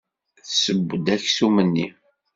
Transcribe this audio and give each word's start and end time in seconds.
Tesseww-d 0.37 1.07
aksum-nni. 1.15 1.87